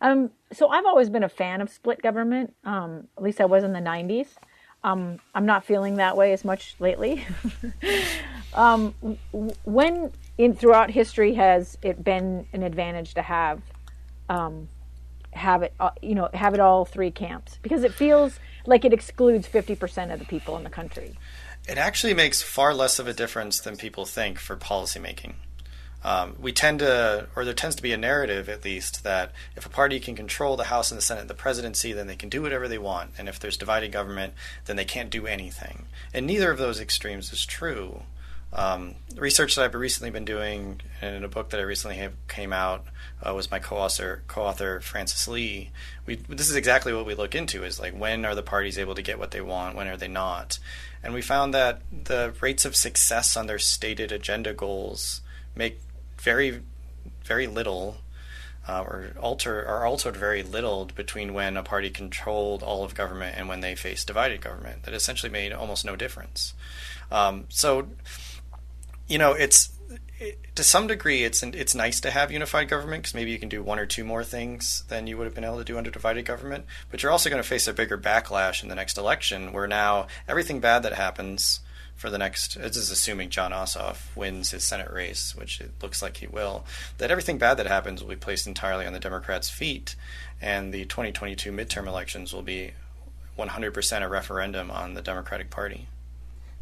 [0.00, 2.54] Um, so I've always been a fan of split government.
[2.64, 4.28] Um, at least I was in the '90s.
[4.82, 7.24] Um, I'm not feeling that way as much lately.
[8.54, 8.94] Um,
[9.64, 13.60] when in throughout history has it been an advantage to have
[14.28, 14.68] um,
[15.32, 18.92] have it uh, you know have it all three camps because it feels like it
[18.92, 21.18] excludes 50% of the people in the country.
[21.68, 25.34] It actually makes far less of a difference than people think for policymaking.
[26.04, 29.64] Um, we tend to, or there tends to be a narrative at least, that if
[29.64, 32.28] a party can control the House and the Senate and the presidency, then they can
[32.28, 33.12] do whatever they want.
[33.18, 34.34] And if there's divided government,
[34.66, 35.86] then they can't do anything.
[36.12, 38.02] And neither of those extremes is true.
[38.52, 42.12] Um, research that I've recently been doing, and in a book that I recently have,
[42.28, 42.84] came out,
[43.20, 45.70] uh, was my co-author, co-author Frances Lee.
[46.06, 48.94] We, this is exactly what we look into: is like when are the parties able
[48.94, 50.60] to get what they want, when are they not?
[51.02, 55.22] And we found that the rates of success on their stated agenda goals
[55.56, 55.80] make
[56.24, 56.62] very,
[57.24, 57.98] very little,
[58.66, 63.36] uh, or alter are altered very little between when a party controlled all of government
[63.36, 64.84] and when they faced divided government.
[64.84, 66.54] That essentially made almost no difference.
[67.12, 67.88] Um, so,
[69.06, 69.70] you know, it's
[70.18, 73.50] it, to some degree, it's it's nice to have unified government because maybe you can
[73.50, 75.90] do one or two more things than you would have been able to do under
[75.90, 76.64] divided government.
[76.90, 80.06] But you're also going to face a bigger backlash in the next election, where now
[80.26, 81.60] everything bad that happens
[82.04, 86.02] for the next, this is assuming Jon Ossoff wins his Senate race, which it looks
[86.02, 86.66] like he will,
[86.98, 89.96] that everything bad that happens will be placed entirely on the Democrats' feet,
[90.38, 92.72] and the 2022 midterm elections will be
[93.38, 95.88] 100% a referendum on the Democratic Party.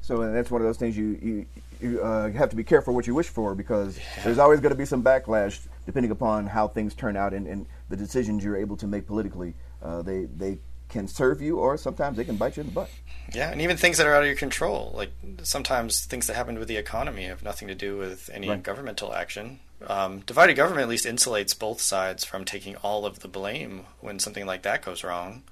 [0.01, 1.47] So that's one of those things you you,
[1.81, 4.23] you uh, have to be careful what you wish for because yeah.
[4.23, 7.67] there's always going to be some backlash depending upon how things turn out and, and
[7.89, 9.55] the decisions you're able to make politically.
[9.83, 10.59] Uh, they they
[10.93, 12.91] can serve you or sometimes they can bite you in the butt.
[13.33, 15.11] Yeah, and even things that are out of your control, like
[15.43, 18.63] sometimes things that happen with the economy have nothing to do with any right.
[18.63, 19.61] governmental action.
[19.87, 24.19] Um, divided government at least insulates both sides from taking all of the blame when
[24.19, 25.43] something like that goes wrong.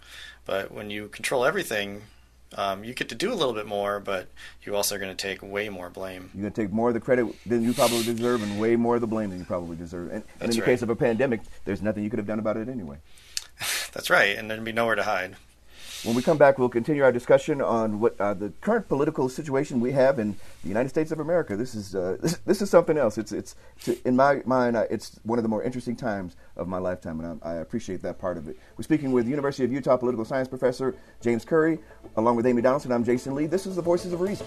[0.44, 2.02] But when you control everything,
[2.56, 4.28] um, you get to do a little bit more, but
[4.62, 6.30] you also are going to take way more blame.
[6.34, 8.96] You're going to take more of the credit than you probably deserve and way more
[8.96, 10.12] of the blame than you probably deserve.
[10.12, 10.66] And, and in the right.
[10.66, 12.98] case of a pandemic, there's nothing you could have done about it anyway.
[13.92, 15.36] That's right, and there'd be nowhere to hide.
[16.02, 19.80] When we come back, we'll continue our discussion on what uh, the current political situation
[19.80, 21.58] we have in the United States of America.
[21.58, 23.18] This is uh, this, this, is something else.
[23.18, 23.54] It's it's
[24.06, 27.38] in my mind, uh, it's one of the more interesting times of my lifetime, and
[27.42, 28.56] I, I, appreciate that part of it.
[28.78, 31.78] We're speaking with University of Utah political science professor James Curry,
[32.16, 32.92] along with Amy Donaldson.
[32.92, 33.44] I'm Jasen Lee.
[33.44, 34.46] This is the Voices of Reason.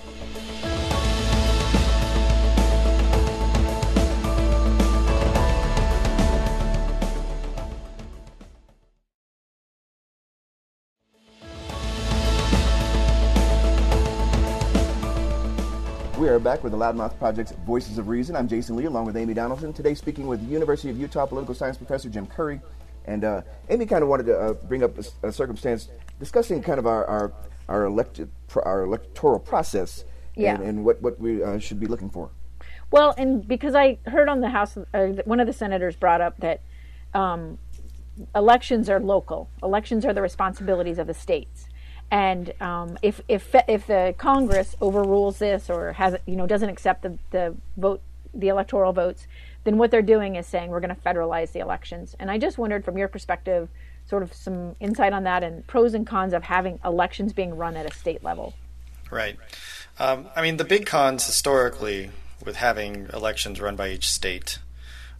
[16.39, 18.35] Back with the Loudmouth Project's Voices of Reason.
[18.35, 19.71] I'm Jasen Lee, along with Amy Donaldson.
[19.71, 22.59] Today, speaking with University of Utah political science professor Jim Curry.
[23.05, 26.79] And uh, Amy kind of wanted to uh, bring up a, a, circumstance discussing kind
[26.79, 27.33] of our our,
[27.67, 28.31] our, elected,
[28.63, 30.55] our electoral process yeah.
[30.55, 32.31] and, and what, what we uh, should be looking for.
[32.89, 36.37] Well, and because I heard on the House, uh, one of the senators brought up
[36.39, 36.61] that
[37.13, 37.59] um,
[38.35, 41.67] elections are local, elections are the responsibilities of the states.
[42.13, 47.01] And um, if if if the Congress overrules this or has you know doesn't accept
[47.01, 48.03] the, the vote
[48.35, 49.25] the electoral votes,
[49.63, 52.15] then what they're doing is saying we're going to federalize the elections.
[52.19, 53.67] And I just wondered from your perspective,
[54.05, 57.75] sort of some insight on that and pros and cons of having elections being run
[57.75, 58.53] at a state level.
[59.09, 59.35] Right.
[59.97, 62.11] Um, I mean, the big cons historically
[62.45, 64.59] with having elections run by each state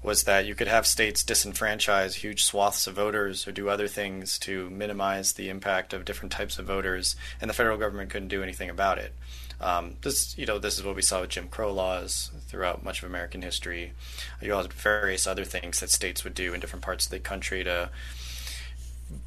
[0.04, 4.38] was that you could have states disenfranchise huge swaths of voters or do other things
[4.40, 8.44] to minimize the impact of different types of voters, and the federal government couldn't do
[8.44, 9.14] anything about it.
[9.62, 13.02] Um, this, you know, this is what we saw with Jim Crow laws throughout much
[13.02, 13.94] of American history.
[14.42, 17.64] You had various other things that states would do in different parts of the country
[17.64, 17.90] to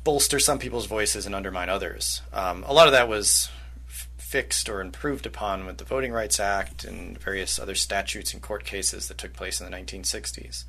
[0.04, 2.20] bolster some people's voices and undermine others.
[2.32, 3.48] Um, a lot of that was
[4.36, 8.66] fixed or improved upon with the Voting Rights Act and various other statutes and court
[8.66, 10.64] cases that took place in the 1960s.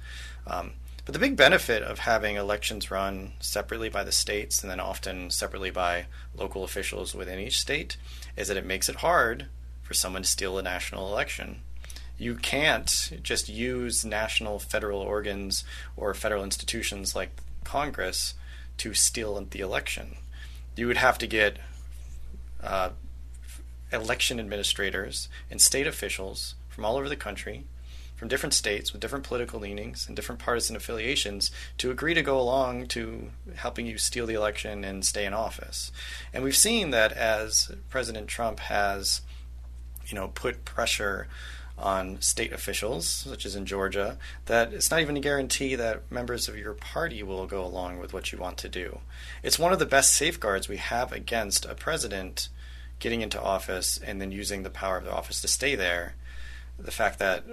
[0.49, 0.71] Um,
[1.03, 5.32] but the big benefit of having elections run separately by the states and then often
[5.32, 7.97] separately by local officials within each state
[8.38, 9.47] is that it makes it hard
[9.84, 11.60] for someone to steal a national election.
[12.17, 15.65] You can't just use national federal organs
[15.97, 17.32] or federal institutions like
[17.65, 18.34] Congress
[18.77, 20.15] to steal the election.
[20.77, 21.58] You would have to get
[22.63, 22.91] uh,
[23.91, 27.65] election administrators and state officials from all over the country,
[28.15, 32.39] from different states with different political leanings and different partisan affiliations, to agree to go
[32.39, 35.91] along to helping you steal the election and stay in office.
[36.34, 39.21] And we've seen that as President Trump has,
[40.08, 41.28] you know, put pressure
[41.78, 46.47] on state officials, such as in Georgia, that it's not even a guarantee that members
[46.47, 49.00] of your party will go along with what you want to do.
[49.43, 52.50] It's one of the best safeguards we have against a president
[53.00, 56.16] getting into office and then using the power of the office to stay there,
[56.80, 57.44] the fact that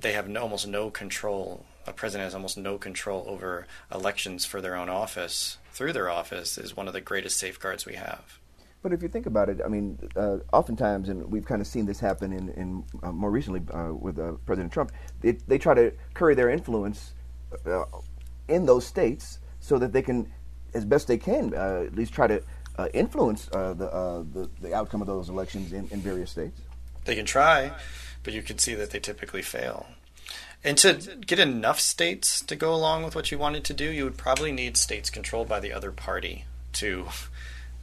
[0.00, 4.60] they have no, almost no control, a president has almost no control over elections for
[4.60, 8.38] their own office through their office is one of the greatest safeguards we have.
[8.82, 11.86] But if you think about it, I mean, uh, oftentimes, and we've kind of seen
[11.86, 15.72] this happen in, in uh, more recently uh, with uh, President Trump, they, they try
[15.72, 17.14] to curry their influence
[17.66, 17.84] uh,
[18.48, 20.30] in those states so that they can,
[20.74, 22.42] as best they can, uh, at least try to
[22.76, 26.60] uh, influence uh, the, uh, the, the outcome of those elections in, in various states?
[27.04, 27.72] They can try,
[28.22, 29.86] but you can see that they typically fail.
[30.62, 30.94] And to
[31.26, 34.50] get enough states to go along with what you wanted to do, you would probably
[34.50, 37.08] need states controlled by the other party to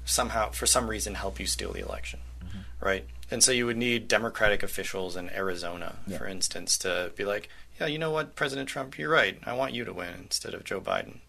[0.04, 2.86] somehow, for some reason, help you steal the election, mm-hmm.
[2.86, 3.06] right?
[3.30, 6.18] And so you would need Democratic officials in Arizona, yeah.
[6.18, 7.50] for instance, to be like,
[7.80, 9.38] yeah, you know what, President Trump, you're right.
[9.46, 11.20] I want you to win instead of Joe Biden.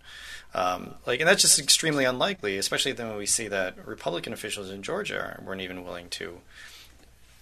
[0.54, 4.70] Um, like, and that's just extremely unlikely, especially then when we see that Republican officials
[4.70, 6.40] in Georgia weren't even willing to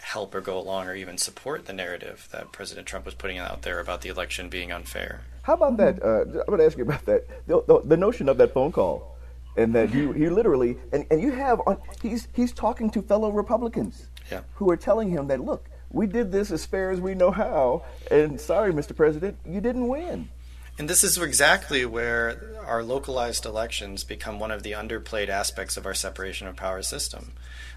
[0.00, 3.62] help or go along or even support the narrative that President Trump was putting out
[3.62, 5.22] there about the election being unfair.
[5.42, 6.02] How about that?
[6.02, 7.26] Uh, I'm going to ask you about that.
[7.46, 9.16] The, the, the, notion of that phone call,
[9.56, 13.30] and that you, he literally, and, and you have on, he's he's talking to fellow
[13.30, 14.40] Republicans yeah.
[14.54, 17.84] who are telling him that look, we did this as fair as we know how,
[18.10, 18.94] and sorry, Mr.
[18.94, 20.28] President, you didn't win.
[20.80, 25.84] And this is exactly where our localized elections become one of the underplayed aspects of
[25.84, 27.32] our separation of power system.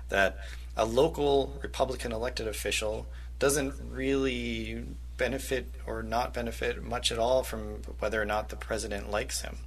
[0.07, 0.37] That
[0.77, 3.05] a local Republican elected official
[3.39, 4.85] doesn't really
[5.17, 9.57] benefit or not benefit much at all from whether or not the president likes him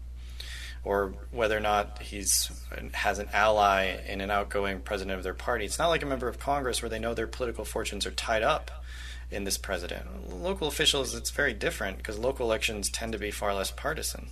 [0.82, 2.50] or whether or not he's
[2.94, 5.66] has an ally in an outgoing president of their party.
[5.66, 8.42] It's not like a member of Congress where they know their political fortunes are tied
[8.42, 8.70] up
[9.30, 10.32] in this president.
[10.42, 14.28] Local officials, it's very different because local elections tend to be far less partisan.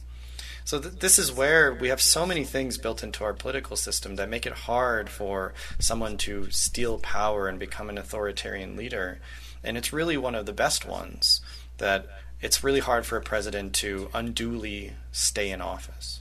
[0.65, 4.17] So th- this is where we have so many things built into our political system
[4.17, 9.21] that make it hard for someone to steal power and become an authoritarian leader.
[9.63, 11.41] And it's really one of the best ones
[11.79, 12.07] that
[12.41, 16.21] it's really hard for a president to unduly stay in office.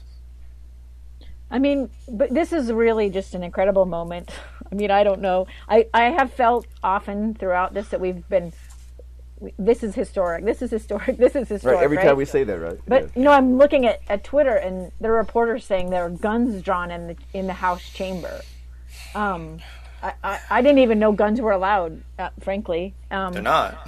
[1.50, 4.30] I mean, but this is really just an incredible moment.
[4.72, 5.46] I mean, I don't know.
[5.68, 8.52] I, I have felt often throughout this that we've been
[9.58, 10.44] this is historic.
[10.44, 11.16] This is historic.
[11.24, 11.76] This is historic.
[11.76, 11.84] Right.
[11.84, 12.06] Every right?
[12.06, 12.78] time we say that, right?
[12.86, 13.08] But yeah.
[13.16, 16.90] you know, I'm looking at, at Twitter, and the reporters saying there are guns drawn
[16.90, 18.40] in the in the House chamber.
[19.14, 19.58] Um,
[20.02, 22.02] I, I, I didn't even know guns were allowed.
[22.18, 23.74] Uh, frankly, um, they're not.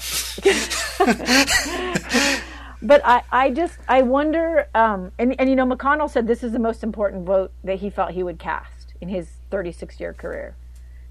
[2.82, 4.68] but I, I just I wonder.
[4.74, 7.90] Um, and and you know, McConnell said this is the most important vote that he
[7.90, 10.56] felt he would cast in his 36 year career.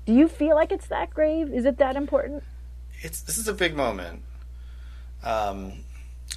[0.05, 1.51] Do you feel like it's that grave?
[1.53, 2.43] Is it that important?
[3.01, 4.21] it's this is a big moment.
[5.23, 5.73] Um,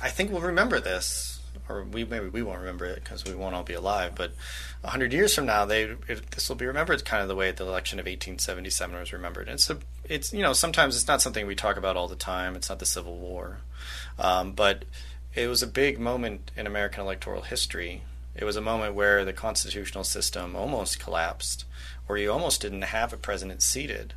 [0.01, 3.55] I think we'll remember this, or we maybe we won't remember it because we won't
[3.55, 4.13] all be alive.
[4.15, 4.33] But
[4.85, 7.67] hundred years from now, they it, this will be remembered kind of the way the
[7.67, 9.49] election of 1877 was remembered.
[9.49, 12.17] And it's a, it's you know sometimes it's not something we talk about all the
[12.17, 12.55] time.
[12.55, 13.59] It's not the Civil War,
[14.19, 14.85] um, but
[15.35, 18.03] it was a big moment in American electoral history.
[18.35, 21.65] It was a moment where the constitutional system almost collapsed,
[22.07, 24.15] where you almost didn't have a president seated,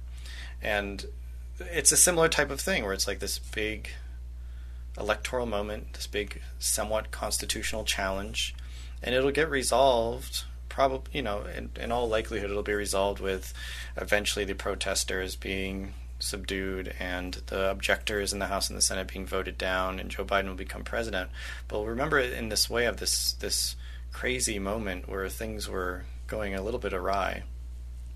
[0.61, 1.05] and
[1.59, 3.89] it's a similar type of thing where it's like this big
[4.97, 8.55] electoral moment, this big, somewhat constitutional challenge,
[9.01, 10.43] and it'll get resolved.
[10.69, 13.53] Probably, you know, in, in all likelihood, it'll be resolved with
[13.97, 19.25] eventually the protesters being subdued and the objectors in the House and the Senate being
[19.25, 21.29] voted down and Joe Biden will become president.
[21.67, 23.75] But remember in this way of this this
[24.11, 27.43] crazy moment where things were going a little bit awry.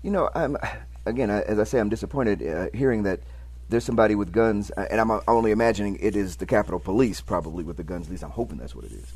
[0.02, 0.56] You know, I'm
[1.04, 3.20] again, as I say, I'm disappointed uh, hearing that
[3.68, 7.64] there's somebody with guns, uh, and I'm only imagining it is the Capitol Police probably
[7.64, 8.06] with the guns.
[8.06, 9.12] At least I'm hoping that's what it is.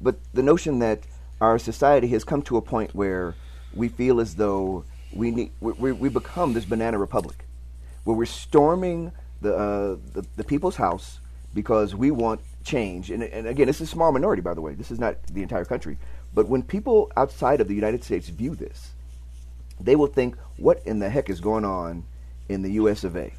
[0.00, 1.00] But the notion that
[1.40, 3.34] our society has come to a point where
[3.74, 7.44] we feel as though we need we, we become this banana republic,
[8.04, 11.20] where we're storming the, uh, the, the people's house
[11.54, 13.10] because we want change.
[13.10, 14.74] And, and again, this is a small minority, by the way.
[14.74, 15.96] This is not the entire country.
[16.34, 18.90] But when people outside of the United States view this,
[19.80, 22.04] they will think, "What in the heck is going on
[22.48, 23.04] in the U.S.
[23.04, 23.32] of A.?"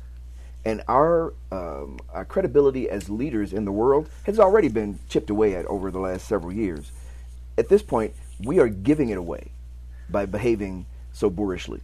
[0.65, 5.55] And our, um, our credibility as leaders in the world has already been chipped away
[5.55, 6.91] at over the last several years.
[7.57, 9.51] At this point, we are giving it away
[10.09, 11.81] by behaving so boorishly.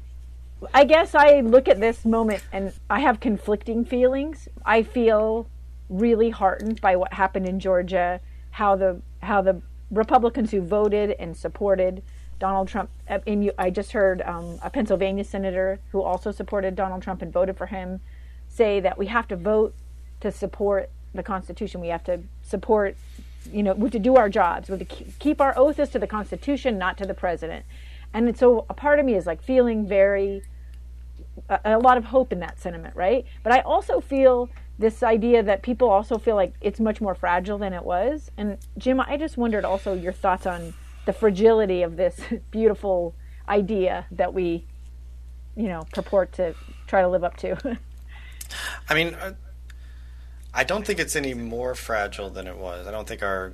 [0.74, 4.48] I guess I look at this moment and I have conflicting feelings.
[4.66, 5.48] I feel
[5.90, 8.20] really heartened by what happened in Georgia,
[8.52, 9.62] how the how the
[9.92, 12.04] Republicans who voted and supported
[12.40, 12.90] Donald Trump.
[13.08, 17.68] I just heard um, a Pennsylvania senator who also supported Donald Trump and voted for
[17.68, 18.02] him
[18.58, 19.74] say that we have to vote
[20.20, 21.80] to support the Constitution.
[21.80, 22.98] We have to support,
[23.52, 24.70] you know, we have to do our jobs.
[24.70, 27.66] We have to keep our oaths to the Constitution, not to the president.
[28.14, 30.42] And so a part of me is like feeling very,
[31.50, 33.26] a, a lot of hope in that sentiment, right?
[33.44, 34.50] But I also feel
[34.80, 38.32] this idea that people also feel like it's much more fragile than it was.
[38.38, 40.74] And Jim, I just wondered also your thoughts on
[41.06, 42.20] the fragility of this
[42.52, 43.14] beautiful
[43.48, 44.66] idea that we,
[45.56, 46.56] you know, purport to
[46.88, 47.78] try to live up to.
[48.90, 49.34] I mean, uh,
[50.54, 52.88] I don't think it's any more fragile than it was.
[52.88, 53.54] I don't think our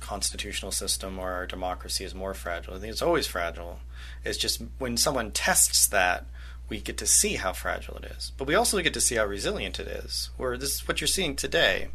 [0.00, 2.74] constitutional system or our democracy is more fragile.
[2.74, 3.78] I think it's always fragile.
[4.24, 6.26] It's just when someone tests that,
[6.68, 8.32] we get to see how fragile it is.
[8.36, 10.30] But we also get to see how resilient it is.
[10.36, 11.88] Where this is what you're seeing today.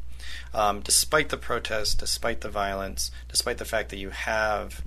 [0.54, 4.84] Um, despite the protests, despite the violence, despite the fact that you have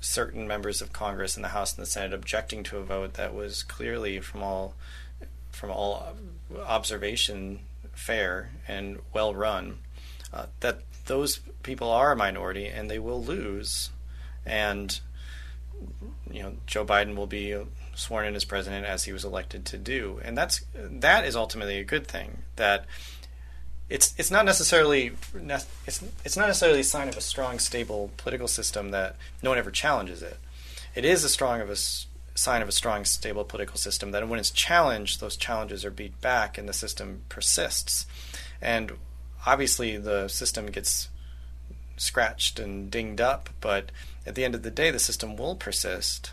[0.00, 3.34] certain members of Congress in the House and the Senate objecting to a vote that
[3.34, 4.74] was clearly, from all
[5.54, 6.14] from all
[6.66, 7.60] observation,
[7.92, 9.78] fair and well run,
[10.32, 13.90] uh, that those people are a minority and they will lose,
[14.44, 15.00] and
[16.30, 17.56] you know Joe Biden will be
[17.94, 21.78] sworn in as president as he was elected to do, and that's that is ultimately
[21.78, 22.42] a good thing.
[22.56, 22.86] That
[23.88, 25.12] it's it's not necessarily
[25.86, 29.58] it's it's not necessarily a sign of a strong, stable political system that no one
[29.58, 30.38] ever challenges it.
[30.94, 31.76] It is a strong of a
[32.34, 36.20] sign of a strong, stable political system that when it's challenged, those challenges are beat
[36.20, 38.06] back and the system persists.
[38.60, 38.92] And
[39.46, 41.08] obviously, the system gets
[41.96, 43.92] scratched and dinged up, but
[44.26, 46.32] at the end of the day, the system will persist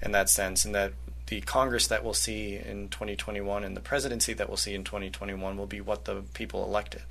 [0.00, 0.92] in that sense, and that
[1.26, 5.56] the Congress that we'll see in 2021 and the presidency that we'll see in 2021
[5.56, 7.02] will be what the people elected.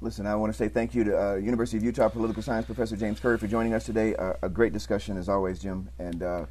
[0.00, 2.96] Listen, I want to say thank you to uh, University of Utah political science professor
[2.96, 4.14] James Curry for joining us today.
[4.14, 6.22] Uh, a great discussion as always, Jim, and.
[6.22, 6.46] Uh,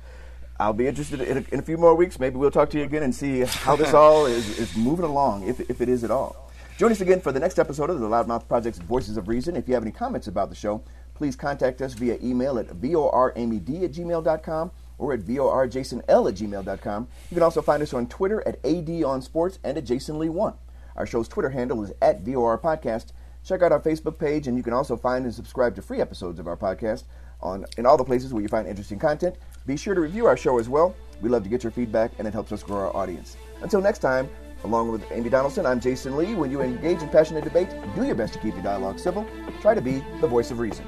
[0.59, 2.19] I'll be interested in a, in a, few more weeks.
[2.19, 5.47] Maybe we'll talk to you again and see how this all is, is moving along,
[5.47, 6.51] if, if it is at all.
[6.77, 9.55] Join us again for the next episode of the Loudmouth Project's Voices of Reason.
[9.55, 10.83] If you have any comments about the show,
[11.13, 17.07] please contact us via email at voramed at gmail.com or at vorjasonl at gmail.com.
[17.31, 20.55] You can also find us on Twitter at adonsports and at jasonlee1.
[20.95, 23.07] Our show's Twitter handle is at VOR Podcast.
[23.43, 26.39] Check out our Facebook page, and you can also find and subscribe to free episodes
[26.39, 27.03] of our podcast
[27.41, 29.35] on in all the places where you find interesting content.
[29.65, 30.95] Be sure to review our show as well.
[31.21, 33.35] We love to get your feedback, and it helps us grow our audience.
[33.63, 34.29] Until next time,
[34.63, 36.35] along with Amy Donaldson, I'm Jasen Lee.
[36.35, 39.25] When you engage in passionate debate, do your best to keep your dialogue civil.
[39.61, 40.85] Try to be the voice of reason.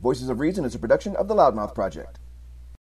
[0.00, 2.18] Voices of Reason is a production of the Loudmouth Project.